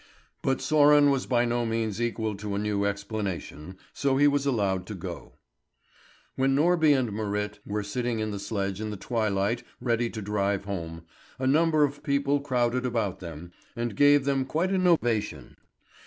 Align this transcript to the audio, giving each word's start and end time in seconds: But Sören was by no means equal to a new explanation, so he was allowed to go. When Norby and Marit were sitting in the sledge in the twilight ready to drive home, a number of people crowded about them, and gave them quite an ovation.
But 0.41 0.57
Sören 0.61 1.11
was 1.11 1.27
by 1.27 1.45
no 1.45 1.63
means 1.63 2.01
equal 2.01 2.33
to 2.37 2.55
a 2.55 2.57
new 2.57 2.85
explanation, 2.85 3.77
so 3.93 4.17
he 4.17 4.27
was 4.27 4.47
allowed 4.47 4.87
to 4.87 4.95
go. 4.95 5.33
When 6.35 6.55
Norby 6.55 6.91
and 6.97 7.13
Marit 7.13 7.59
were 7.67 7.83
sitting 7.83 8.17
in 8.17 8.31
the 8.31 8.39
sledge 8.39 8.81
in 8.81 8.89
the 8.89 8.97
twilight 8.97 9.61
ready 9.79 10.09
to 10.09 10.19
drive 10.19 10.65
home, 10.65 11.03
a 11.37 11.45
number 11.45 11.83
of 11.83 12.01
people 12.01 12.39
crowded 12.39 12.83
about 12.83 13.19
them, 13.19 13.51
and 13.75 13.95
gave 13.95 14.25
them 14.25 14.43
quite 14.43 14.71
an 14.71 14.87
ovation. 14.87 15.55